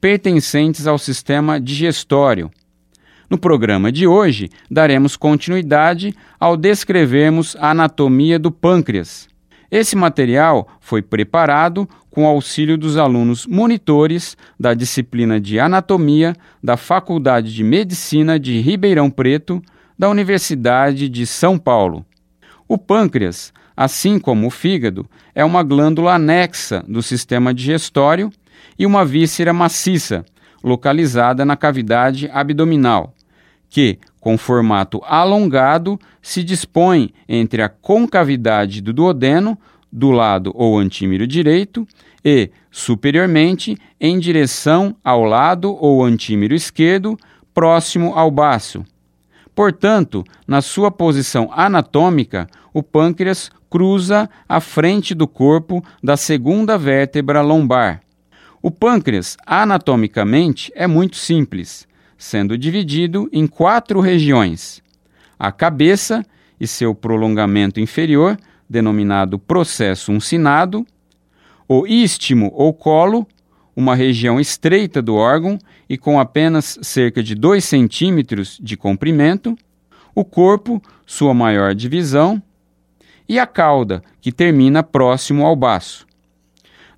[0.00, 2.50] pertencentes ao sistema digestório.
[3.30, 9.28] No programa de hoje, daremos continuidade ao descrevermos a anatomia do pâncreas.
[9.70, 17.54] Esse material foi preparado com auxílio dos alunos monitores da disciplina de Anatomia da Faculdade
[17.54, 19.62] de Medicina de Ribeirão Preto,
[19.98, 22.06] da Universidade de São Paulo.
[22.66, 28.32] O pâncreas, assim como o fígado, é uma glândula anexa do sistema digestório
[28.78, 30.24] e uma víscera maciça,
[30.62, 33.14] localizada na cavidade abdominal,
[33.68, 39.58] que, com formato alongado, se dispõe entre a concavidade do duodeno,
[39.90, 41.86] do lado ou antímero direito,
[42.24, 47.16] e, superiormente, em direção ao lado ou antímero esquerdo,
[47.54, 48.84] próximo ao baço.
[49.54, 57.40] Portanto, na sua posição anatômica, o pâncreas cruza a frente do corpo da segunda vértebra
[57.40, 58.00] lombar.
[58.60, 64.82] O pâncreas, anatomicamente, é muito simples, sendo dividido em quatro regiões:
[65.38, 66.24] a cabeça
[66.60, 68.36] e seu prolongamento inferior,
[68.68, 70.84] denominado processo uncinado,
[71.68, 73.26] o istmo ou colo,
[73.76, 75.56] uma região estreita do órgão
[75.88, 79.56] e com apenas cerca de 2 centímetros de comprimento,
[80.14, 82.42] o corpo, sua maior divisão,
[83.28, 86.07] e a cauda, que termina próximo ao baço.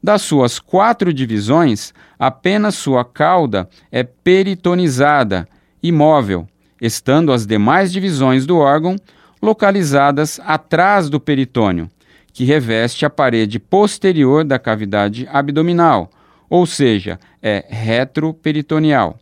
[0.02, 5.46] Das suas quatro divisões, apenas sua cauda é peritonizada,
[5.82, 6.48] imóvel,
[6.80, 8.96] estando as demais divisões do órgão
[9.42, 11.91] localizadas atrás do peritônio,
[12.32, 16.10] que reveste a parede posterior da cavidade abdominal,
[16.48, 19.19] ou seja, é retroperitoneal.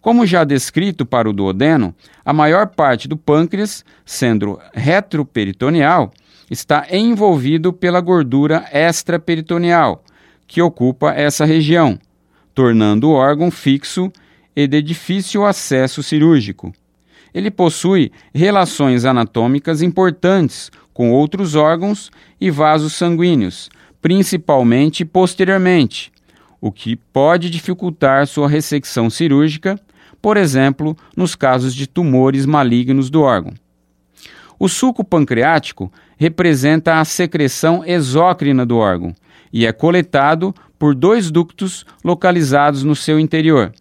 [0.00, 1.94] Como já descrito para o duodeno,
[2.24, 6.12] a maior parte do pâncreas, sendo retroperitoneal,
[6.50, 10.04] está envolvido pela gordura extraperitoneal,
[10.46, 11.98] que ocupa essa região,
[12.54, 14.10] tornando o órgão fixo
[14.56, 16.72] e de difícil acesso cirúrgico.
[17.32, 22.10] Ele possui relações anatômicas importantes com outros órgãos
[22.40, 23.68] e vasos sanguíneos,
[24.00, 26.10] principalmente posteriormente,
[26.60, 29.78] o que pode dificultar sua ressecção cirúrgica,
[30.20, 33.52] por exemplo, nos casos de tumores malignos do órgão.
[34.58, 39.14] O suco pancreático representa a secreção exócrina do órgão
[39.52, 43.72] e é coletado por dois ductos localizados no seu interior: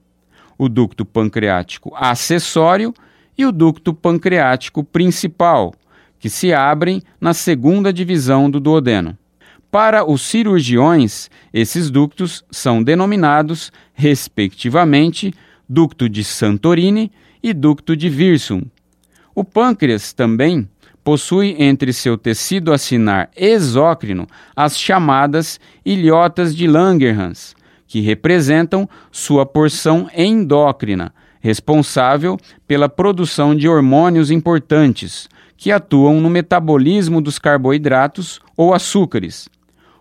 [0.58, 2.94] o ducto pancreático acessório
[3.38, 5.74] e o ducto pancreático principal,
[6.20, 9.18] que se abrem na segunda divisão do duodeno.
[9.70, 15.34] Para os cirurgiões, esses ductos são denominados, respectivamente,
[15.68, 17.12] ducto de Santorini
[17.44, 18.64] e ducto de Wirsum.
[19.38, 20.68] O pâncreas também
[21.04, 24.26] possui entre seu tecido acinar exócrino
[24.56, 27.56] as chamadas ilhotas de Langerhans,
[27.86, 32.36] que representam sua porção endócrina, responsável
[32.68, 39.48] pela produção de hormônios importantes, que atuam no metabolismo dos carboidratos ou açúcares,